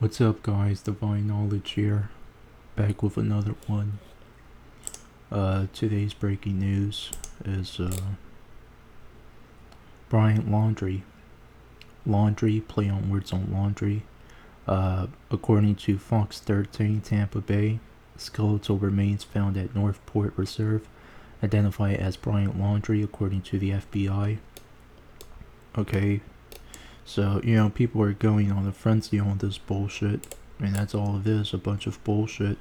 What's 0.00 0.18
up, 0.18 0.42
guys? 0.42 0.80
Divine 0.80 1.26
Knowledge 1.26 1.72
here, 1.72 2.08
back 2.74 3.02
with 3.02 3.18
another 3.18 3.54
one. 3.66 3.98
Uh, 5.30 5.66
today's 5.74 6.14
breaking 6.14 6.58
news 6.58 7.10
is 7.44 7.78
uh, 7.78 7.94
Brian 10.08 10.44
Laundrie, 10.44 11.02
Laundrie, 12.08 12.66
play 12.66 12.88
on 12.88 13.10
words 13.10 13.30
on 13.30 13.52
laundry. 13.52 14.04
Uh, 14.66 15.08
according 15.30 15.74
to 15.74 15.98
Fox 15.98 16.40
13, 16.40 17.02
Tampa 17.02 17.42
Bay, 17.42 17.78
skeletal 18.16 18.78
remains 18.78 19.22
found 19.22 19.58
at 19.58 19.74
North 19.74 20.00
Port 20.06 20.32
Reserve 20.34 20.88
identify 21.44 21.92
as 21.92 22.16
Brian 22.16 22.54
Laundrie 22.54 23.04
according 23.04 23.42
to 23.42 23.58
the 23.58 23.72
FBI. 23.72 24.38
Okay, 25.76 26.22
so, 27.04 27.40
you 27.42 27.56
know, 27.56 27.70
people 27.70 28.02
are 28.02 28.12
going 28.12 28.52
on 28.52 28.66
a 28.66 28.72
frenzy 28.72 29.18
on 29.18 29.38
this 29.38 29.58
bullshit. 29.58 30.34
And 30.58 30.74
that's 30.74 30.94
all 30.94 31.18
it 31.18 31.26
is, 31.26 31.54
a 31.54 31.58
bunch 31.58 31.86
of 31.86 32.02
bullshit. 32.04 32.58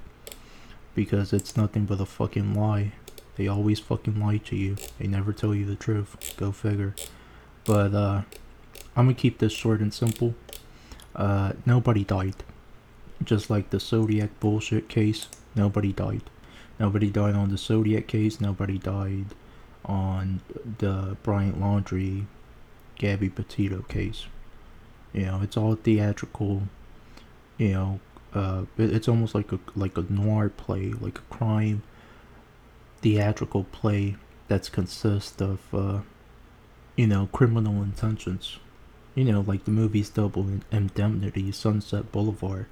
Because 0.95 1.33
it's 1.33 1.57
nothing 1.57 1.85
but 1.85 2.01
a 2.01 2.05
fucking 2.05 2.55
lie. 2.55 2.93
They 3.35 3.47
always 3.47 3.79
fucking 3.79 4.19
lie 4.19 4.37
to 4.37 4.55
you. 4.55 4.77
They 4.97 5.07
never 5.07 5.33
tell 5.33 5.53
you 5.53 5.65
the 5.65 5.75
truth. 5.75 6.35
Go 6.37 6.51
figure. 6.51 6.95
But, 7.65 7.93
uh, 7.93 8.21
I'm 8.95 9.05
gonna 9.05 9.13
keep 9.13 9.37
this 9.37 9.53
short 9.53 9.81
and 9.81 9.93
simple. 9.93 10.35
Uh, 11.15 11.53
nobody 11.65 12.03
died. 12.03 12.35
Just 13.23 13.49
like 13.49 13.69
the 13.69 13.79
Zodiac 13.79 14.39
bullshit 14.39 14.87
case, 14.89 15.27
nobody 15.55 15.91
died. 15.91 16.23
Nobody 16.79 17.09
died 17.09 17.35
on 17.35 17.49
the 17.49 17.57
Zodiac 17.57 18.07
case, 18.07 18.39
nobody 18.39 18.77
died 18.77 19.27
on 19.85 20.41
the 20.79 21.17
Brian 21.23 21.53
Laundrie 21.53 22.25
Gabby 22.99 23.29
Petito 23.29 23.81
case. 23.81 24.27
You 25.13 25.25
know, 25.25 25.39
it's 25.41 25.57
all 25.57 25.73
theatrical. 25.73 26.63
You 27.57 27.73
know, 27.73 27.99
uh, 28.33 28.63
it, 28.77 28.93
it's 28.93 29.07
almost 29.07 29.33
like 29.33 29.51
a 29.51 29.59
like 29.75 29.97
a 29.97 30.05
noir 30.07 30.49
play, 30.49 30.91
like 30.91 31.17
a 31.17 31.33
crime 31.33 31.81
theatrical 33.01 33.63
play 33.63 34.17
that's 34.47 34.69
consists 34.69 35.41
of 35.41 35.59
uh, 35.73 36.01
you 36.95 37.07
know 37.07 37.27
criminal 37.31 37.81
intentions. 37.81 38.59
You 39.15 39.25
know, 39.25 39.41
like 39.41 39.65
the 39.65 39.71
movies 39.71 40.09
Double 40.09 40.47
Indemnity, 40.71 41.51
Sunset 41.51 42.11
Boulevard, 42.11 42.67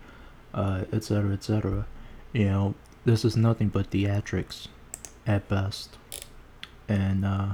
uh, 0.54 0.84
etc., 0.94 1.34
etc. 1.34 1.88
You 2.32 2.46
know, 2.46 2.76
this 3.06 3.26
is 3.26 3.36
nothing 3.36 3.70
but 3.70 3.90
theatrics 3.90 4.68
at 5.26 5.50
best, 5.50 5.98
and 6.88 7.26
uh, 7.26 7.54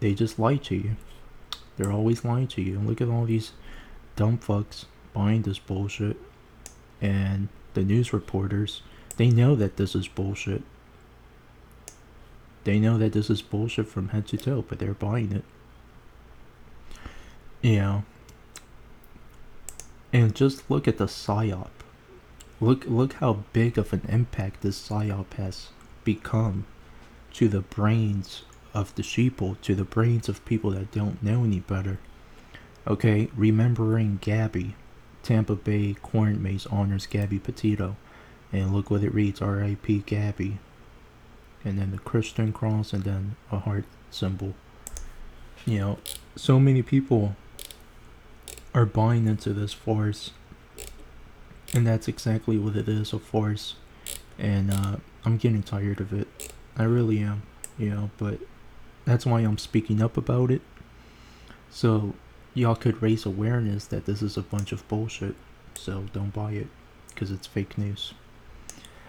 they 0.00 0.14
just 0.14 0.38
lie 0.38 0.56
to 0.56 0.74
you. 0.74 0.96
They're 1.76 1.92
always 1.92 2.24
lying 2.24 2.48
to 2.48 2.62
you. 2.62 2.78
And 2.78 2.88
look 2.88 3.00
at 3.00 3.08
all 3.08 3.24
these 3.24 3.52
dumb 4.16 4.38
fucks 4.38 4.86
buying 5.14 5.42
this 5.42 5.58
bullshit. 5.58 6.16
And 7.00 7.48
the 7.74 7.82
news 7.82 8.12
reporters, 8.12 8.82
they 9.16 9.30
know 9.30 9.54
that 9.54 9.76
this 9.76 9.94
is 9.94 10.08
bullshit. 10.08 10.62
They 12.64 12.78
know 12.78 12.98
that 12.98 13.12
this 13.12 13.30
is 13.30 13.40
bullshit 13.40 13.88
from 13.88 14.08
head 14.08 14.26
to 14.28 14.36
toe, 14.36 14.64
but 14.68 14.78
they're 14.78 14.92
buying 14.92 15.32
it. 15.32 15.44
You 17.62 17.76
know. 17.76 18.04
And 20.12 20.34
just 20.34 20.70
look 20.70 20.88
at 20.88 20.98
the 20.98 21.06
psyop. 21.06 21.70
Look 22.60 22.84
look 22.86 23.14
how 23.14 23.44
big 23.52 23.78
of 23.78 23.92
an 23.92 24.02
impact 24.08 24.60
this 24.60 24.88
psyop 24.88 25.32
has 25.34 25.68
become 26.04 26.66
to 27.32 27.48
the 27.48 27.60
brains 27.60 28.42
of 28.72 28.94
the 28.94 29.02
sheeple 29.02 29.60
to 29.62 29.74
the 29.74 29.84
brains 29.84 30.28
of 30.28 30.44
people 30.44 30.70
that 30.70 30.92
don't 30.92 31.22
know 31.22 31.44
any 31.44 31.60
better. 31.60 31.98
Okay, 32.86 33.28
remembering 33.36 34.18
Gabby. 34.20 34.74
Tampa 35.22 35.54
Bay 35.54 35.94
Corn 36.00 36.42
Maze 36.42 36.66
honors 36.66 37.06
Gabby 37.06 37.38
Petito. 37.38 37.96
And 38.52 38.72
look 38.72 38.90
what 38.90 39.04
it 39.04 39.14
reads 39.14 39.40
R.I.P. 39.40 39.98
Gabby. 40.06 40.58
And 41.64 41.78
then 41.78 41.90
the 41.90 41.98
Christian 41.98 42.52
cross 42.52 42.92
and 42.92 43.04
then 43.04 43.36
a 43.52 43.58
heart 43.58 43.84
symbol. 44.10 44.54
You 45.66 45.78
know, 45.78 45.98
so 46.36 46.58
many 46.58 46.82
people 46.82 47.36
are 48.74 48.86
buying 48.86 49.26
into 49.26 49.52
this 49.52 49.72
force. 49.72 50.30
And 51.74 51.86
that's 51.86 52.08
exactly 52.08 52.58
what 52.58 52.76
it 52.76 52.88
is 52.88 53.12
a 53.12 53.18
farce. 53.18 53.76
And 54.38 54.72
uh, 54.72 54.96
I'm 55.24 55.36
getting 55.36 55.62
tired 55.62 56.00
of 56.00 56.12
it. 56.12 56.26
I 56.76 56.84
really 56.84 57.20
am. 57.20 57.42
You 57.78 57.90
know, 57.90 58.10
but 58.18 58.40
that's 59.10 59.26
why 59.26 59.40
I'm 59.40 59.58
speaking 59.58 60.00
up 60.00 60.16
about 60.16 60.52
it. 60.52 60.62
So 61.68 62.14
y'all 62.54 62.76
could 62.76 63.02
raise 63.02 63.26
awareness 63.26 63.86
that 63.86 64.06
this 64.06 64.22
is 64.22 64.36
a 64.36 64.42
bunch 64.42 64.70
of 64.70 64.86
bullshit. 64.86 65.34
So 65.74 66.04
don't 66.12 66.32
buy 66.32 66.52
it 66.52 66.68
because 67.08 67.32
it's 67.32 67.48
fake 67.48 67.76
news. 67.76 68.14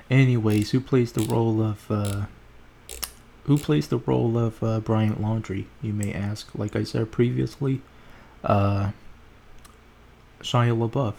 Anyways, 0.09 0.71
who 0.71 0.81
plays 0.81 1.11
the 1.11 1.21
role 1.21 1.61
of 1.61 1.85
uh, 1.89 2.25
who 3.43 3.59
plays 3.59 3.87
the 3.89 3.99
role 3.99 4.37
of 4.39 4.63
uh, 4.63 4.79
Brian 4.79 5.15
Laundrie? 5.17 5.65
You 5.83 5.93
may 5.93 6.13
ask. 6.13 6.49
Like 6.55 6.75
I 6.75 6.83
said 6.83 7.11
previously, 7.11 7.81
uh, 8.43 8.91
Shia 10.41 10.75
LaBeouf. 10.75 11.15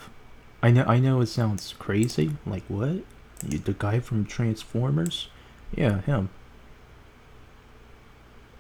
I 0.61 0.73
know. 0.73 0.85
I 0.89 0.99
know 0.99 1.21
it 1.21 1.27
sounds 1.27 1.73
crazy. 1.79 2.33
Like 2.45 2.65
what? 2.67 3.05
You, 3.47 3.59
the 3.59 3.75
guy 3.75 4.01
from 4.01 4.25
Transformers? 4.25 5.29
Yeah, 5.75 6.01
him. 6.03 6.31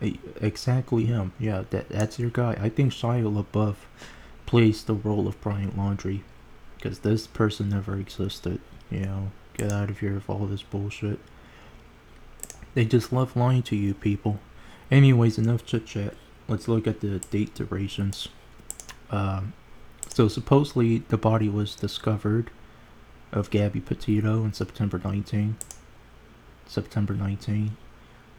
Exactly 0.02 1.04
him. 1.04 1.32
Yeah, 1.38 1.64
that 1.70 1.88
that's 1.88 2.18
your 2.18 2.30
guy. 2.30 2.58
I 2.60 2.68
think 2.68 2.92
Shia 2.92 3.22
LaBeouf 3.22 3.76
plays 4.46 4.82
the 4.82 4.94
role 4.94 5.28
of 5.28 5.40
Brian 5.40 5.72
Laundrie 5.72 6.22
because 6.76 7.00
this 7.00 7.26
person 7.28 7.68
never 7.68 7.96
existed. 7.96 8.60
You 8.90 9.00
know, 9.00 9.32
get 9.56 9.70
out 9.70 9.90
of 9.90 10.00
here 10.00 10.14
with 10.14 10.28
all 10.28 10.46
this 10.46 10.62
bullshit. 10.62 11.20
They 12.74 12.84
just 12.84 13.12
love 13.12 13.36
lying 13.36 13.62
to 13.64 13.76
you, 13.76 13.94
people. 13.94 14.40
Anyways, 14.90 15.38
enough 15.38 15.64
chit 15.64 15.86
chat. 15.86 16.14
Let's 16.48 16.66
look 16.66 16.86
at 16.86 17.00
the 17.00 17.20
date 17.20 17.54
durations. 17.54 18.28
Um, 19.10 19.52
so 20.08 20.26
supposedly 20.26 20.98
the 21.08 21.16
body 21.16 21.48
was 21.48 21.76
discovered 21.76 22.50
of 23.30 23.50
Gabby 23.50 23.80
Petito 23.80 24.44
in 24.44 24.52
September 24.52 25.00
19. 25.02 25.56
September 26.66 27.14
19 27.14 27.76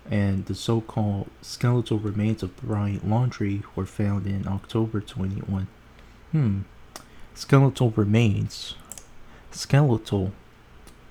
and 0.09 0.45
the 0.45 0.55
so-called 0.55 1.29
skeletal 1.41 1.99
remains 1.99 2.43
of 2.43 2.55
Brian 2.57 2.99
Laundrie 2.99 3.63
were 3.75 3.85
found 3.85 4.27
in 4.27 4.47
October 4.47 5.01
21. 5.01 5.67
Hmm. 6.31 6.59
Skeletal 7.33 7.91
remains. 7.91 8.75
Skeletal. 9.51 10.33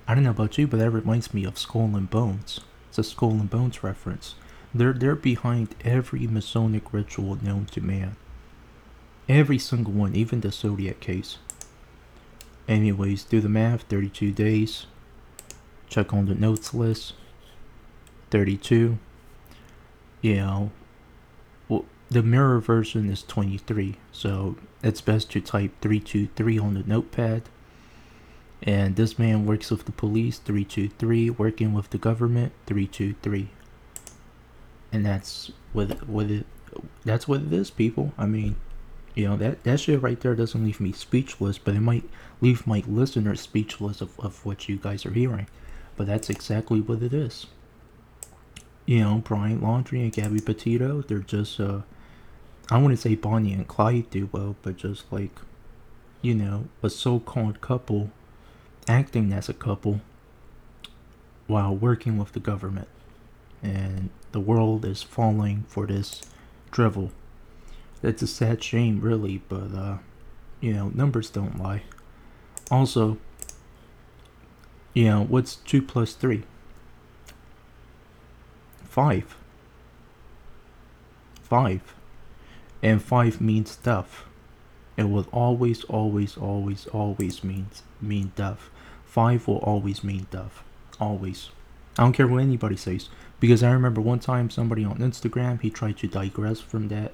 I 0.07 0.15
don't 0.15 0.23
know 0.23 0.31
about 0.31 0.57
you, 0.57 0.67
but 0.67 0.79
that 0.79 0.91
reminds 0.91 1.33
me 1.33 1.43
of 1.43 1.57
Skull 1.57 1.95
and 1.95 2.09
Bones. 2.09 2.59
It's 2.89 2.97
a 2.99 3.03
Skull 3.03 3.31
and 3.31 3.49
Bones 3.49 3.83
reference. 3.83 4.35
They're 4.73 4.93
they're 4.93 5.15
behind 5.15 5.75
every 5.83 6.27
Masonic 6.27 6.93
ritual 6.93 7.37
known 7.43 7.65
to 7.67 7.81
man. 7.81 8.15
Every 9.29 9.57
single 9.59 9.93
one, 9.93 10.15
even 10.15 10.41
the 10.41 10.51
Zodiac 10.51 10.99
case. 10.99 11.37
Anyways, 12.67 13.23
do 13.23 13.39
the 13.39 13.49
math, 13.49 13.83
32 13.83 14.31
days. 14.31 14.85
Check 15.87 16.13
on 16.13 16.25
the 16.25 16.35
notes 16.35 16.73
list. 16.73 17.13
32 18.33 18.97
you 20.23 20.35
know 20.35 20.71
well, 21.69 21.85
the 22.09 22.23
mirror 22.23 22.59
version 22.59 23.11
is 23.11 23.21
23 23.21 23.97
so 24.11 24.55
it's 24.81 25.01
best 25.01 25.29
to 25.31 25.39
type 25.39 25.71
323 25.81 26.59
on 26.59 26.73
the 26.73 26.83
notepad. 26.83 27.43
And 28.63 28.95
this 28.95 29.19
man 29.19 29.45
works 29.45 29.69
with 29.69 29.85
the 29.85 29.91
police 29.91 30.39
323 30.39 31.29
working 31.29 31.73
with 31.73 31.91
the 31.91 31.99
government 31.99 32.53
323 32.65 33.49
and 34.91 35.05
that's 35.05 35.51
what 35.71 36.07
what 36.07 36.31
it 36.31 36.47
that's 37.05 37.27
what 37.27 37.41
it 37.41 37.53
is 37.53 37.69
people. 37.69 38.13
I 38.17 38.25
mean 38.25 38.55
you 39.15 39.27
know 39.27 39.37
that 39.37 39.63
that 39.63 39.79
shit 39.79 40.01
right 40.01 40.19
there 40.19 40.33
doesn't 40.33 40.63
leave 40.63 40.79
me 40.79 40.91
speechless 40.91 41.59
but 41.59 41.75
it 41.75 41.81
might 41.81 42.09
leave 42.41 42.65
my 42.65 42.83
listeners 42.87 43.41
speechless 43.41 44.01
of, 44.01 44.19
of 44.19 44.43
what 44.43 44.67
you 44.67 44.77
guys 44.77 45.05
are 45.05 45.11
hearing. 45.11 45.47
But 45.95 46.07
that's 46.07 46.31
exactly 46.31 46.81
what 46.81 47.03
it 47.03 47.13
is 47.13 47.45
you 48.85 48.99
know, 48.99 49.21
Brian 49.23 49.61
Laundrie 49.61 50.03
and 50.03 50.11
Gabby 50.11 50.41
Petito, 50.41 51.01
they're 51.01 51.19
just, 51.19 51.59
uh, 51.59 51.81
I 52.69 52.77
wouldn't 52.77 52.99
say 52.99 53.15
Bonnie 53.15 53.53
and 53.53 53.67
Clyde 53.67 54.09
duo, 54.09 54.55
but 54.61 54.77
just 54.77 55.11
like, 55.11 55.31
you 56.21 56.33
know, 56.33 56.65
a 56.81 56.89
so 56.89 57.19
called 57.19 57.61
couple 57.61 58.11
acting 58.87 59.31
as 59.31 59.47
a 59.49 59.53
couple 59.53 60.01
while 61.47 61.75
working 61.75 62.17
with 62.17 62.33
the 62.33 62.39
government. 62.39 62.87
And 63.61 64.09
the 64.31 64.39
world 64.39 64.83
is 64.83 65.01
falling 65.01 65.63
for 65.67 65.85
this 65.87 66.21
drivel. 66.71 67.11
It's 68.01 68.21
a 68.21 68.27
sad 68.27 68.61
shame, 68.61 68.99
really, 68.99 69.41
but, 69.47 69.73
uh, 69.73 69.97
you 70.59 70.73
know, 70.73 70.91
numbers 70.93 71.29
don't 71.29 71.61
lie. 71.61 71.83
Also, 72.69 73.17
you 74.93 75.05
know, 75.05 75.23
what's 75.23 75.55
2 75.55 75.81
plus 75.81 76.13
3? 76.13 76.43
Five. 78.93 79.35
Five. 81.41 81.95
And 82.83 83.01
five 83.01 83.41
means 83.41 83.75
death. 83.77 84.23
It 84.95 85.05
will 85.05 85.27
always, 85.31 85.83
always, 85.85 86.37
always, 86.37 86.85
always 86.87 87.43
mean 87.43 87.67
mean 87.99 88.33
death. 88.35 88.69
Five 89.03 89.47
will 89.47 89.57
always 89.57 90.03
mean 90.03 90.27
death. 90.29 90.61
Always. 90.99 91.49
I 91.97 92.03
don't 92.03 92.13
care 92.13 92.27
what 92.27 92.43
anybody 92.43 92.77
says. 92.77 93.09
Because 93.39 93.63
I 93.63 93.71
remember 93.71 93.99
one 93.99 94.19
time 94.19 94.51
somebody 94.51 94.85
on 94.85 94.99
Instagram 94.99 95.59
he 95.59 95.71
tried 95.71 95.97
to 95.97 96.07
digress 96.07 96.59
from 96.59 96.89
that, 96.89 97.13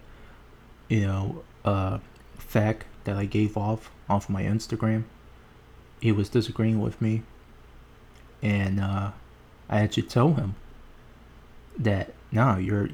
you 0.89 1.07
know, 1.07 1.43
uh, 1.63 1.99
fact 2.37 2.87
that 3.05 3.15
I 3.15 3.23
gave 3.23 3.55
off 3.55 3.89
off 4.09 4.29
my 4.29 4.43
Instagram. 4.43 5.05
He 6.01 6.11
was 6.11 6.27
disagreeing 6.27 6.81
with 6.81 7.01
me, 7.01 7.23
and 8.41 8.81
uh, 8.81 9.11
I 9.69 9.79
had 9.79 9.93
to 9.93 10.01
tell 10.01 10.33
him 10.33 10.55
that 11.79 12.13
nah, 12.31 12.57
you're, 12.57 12.89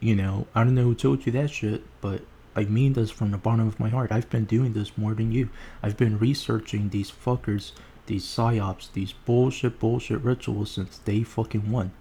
you 0.00 0.14
know, 0.14 0.46
I 0.54 0.64
don't 0.64 0.74
know 0.74 0.84
who 0.84 0.94
told 0.94 1.24
you 1.26 1.32
that 1.32 1.50
shit, 1.50 1.82
but 2.00 2.22
I 2.56 2.64
mean 2.64 2.92
this 2.92 3.10
from 3.10 3.30
the 3.30 3.38
bottom 3.38 3.66
of 3.66 3.80
my 3.80 3.88
heart. 3.88 4.12
I've 4.12 4.30
been 4.30 4.44
doing 4.44 4.72
this 4.72 4.96
more 4.96 5.14
than 5.14 5.32
you. 5.32 5.48
I've 5.82 5.96
been 5.96 6.18
researching 6.18 6.88
these 6.88 7.10
fuckers, 7.10 7.72
these 8.06 8.24
psyops, 8.24 8.92
these 8.92 9.12
bullshit, 9.12 9.78
bullshit 9.78 10.20
rituals 10.20 10.72
since 10.72 10.98
day 10.98 11.22
fucking 11.22 11.70
one. 11.70 11.92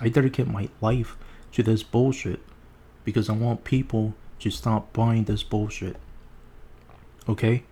I 0.00 0.08
dedicate 0.08 0.48
my 0.48 0.68
life 0.80 1.16
to 1.52 1.62
this 1.62 1.82
bullshit 1.82 2.40
because 3.04 3.28
I 3.28 3.34
want 3.34 3.64
people 3.64 4.14
to 4.40 4.50
stop 4.50 4.92
buying 4.92 5.24
this 5.24 5.42
bullshit. 5.42 5.96
Okay? 7.28 7.64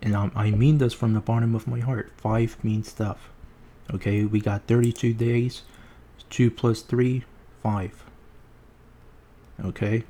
And 0.00 0.16
I, 0.16 0.30
I 0.34 0.50
mean 0.50 0.78
this 0.78 0.94
from 0.94 1.14
the 1.14 1.20
bottom 1.20 1.54
of 1.54 1.66
my 1.66 1.80
heart. 1.80 2.12
Five 2.16 2.62
means 2.64 2.88
stuff. 2.88 3.30
Okay, 3.92 4.24
we 4.24 4.40
got 4.40 4.66
32 4.66 5.12
days. 5.12 5.62
2 6.32 6.50
plus 6.50 6.80
3, 6.80 7.24
5. 7.62 8.04
Okay? 9.66 10.04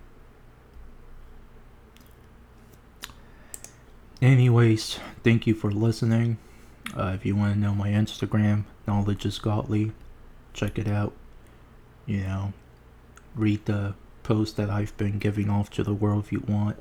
Anyways, 4.22 5.00
thank 5.24 5.48
you 5.48 5.54
for 5.54 5.72
listening. 5.72 6.38
Uh, 6.96 7.12
if 7.16 7.26
you 7.26 7.34
want 7.34 7.54
to 7.54 7.58
know 7.58 7.74
my 7.74 7.88
Instagram, 7.88 8.64
Knowledge 8.86 9.26
is 9.26 9.40
Godly, 9.40 9.90
check 10.52 10.78
it 10.78 10.86
out. 10.86 11.12
You 12.06 12.20
know, 12.20 12.52
read 13.34 13.64
the 13.64 13.94
post 14.22 14.56
that 14.58 14.70
I've 14.70 14.96
been 14.96 15.18
giving 15.18 15.50
off 15.50 15.70
to 15.70 15.82
the 15.82 15.92
world 15.92 16.26
if 16.26 16.32
you 16.32 16.44
want. 16.46 16.76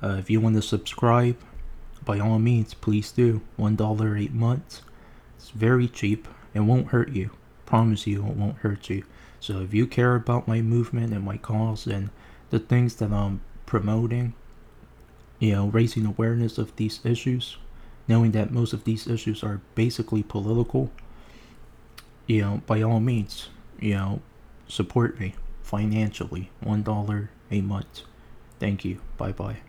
Uh, 0.00 0.16
if 0.20 0.30
you 0.30 0.40
want 0.40 0.54
to 0.54 0.62
subscribe, 0.62 1.36
by 2.04 2.20
all 2.20 2.38
means, 2.38 2.72
please 2.72 3.10
do. 3.10 3.40
$1 3.58 4.20
eight 4.20 4.32
months. 4.32 4.82
It's 5.38 5.50
very 5.50 5.88
cheap. 5.88 6.28
It 6.54 6.60
won't 6.60 6.88
hurt 6.88 7.08
you. 7.08 7.30
Promise 7.66 8.06
you 8.06 8.24
it 8.26 8.36
won't 8.36 8.58
hurt 8.58 8.88
you. 8.88 9.04
So 9.40 9.60
if 9.60 9.74
you 9.74 9.86
care 9.86 10.14
about 10.14 10.48
my 10.48 10.62
movement 10.62 11.12
and 11.12 11.24
my 11.24 11.36
cause 11.36 11.86
and 11.86 12.10
the 12.50 12.58
things 12.58 12.96
that 12.96 13.12
I'm 13.12 13.40
promoting, 13.66 14.34
you 15.38 15.52
know, 15.52 15.66
raising 15.68 16.06
awareness 16.06 16.58
of 16.58 16.74
these 16.76 17.00
issues, 17.04 17.58
knowing 18.08 18.30
that 18.32 18.50
most 18.52 18.72
of 18.72 18.84
these 18.84 19.06
issues 19.06 19.42
are 19.42 19.60
basically 19.74 20.22
political, 20.22 20.90
you 22.26 22.40
know, 22.40 22.62
by 22.66 22.82
all 22.82 23.00
means, 23.00 23.48
you 23.78 23.94
know, 23.94 24.20
support 24.68 25.20
me 25.20 25.34
financially. 25.62 26.50
$1 26.64 27.28
a 27.50 27.60
month. 27.60 28.02
Thank 28.58 28.84
you. 28.84 29.00
Bye 29.18 29.32
bye. 29.32 29.65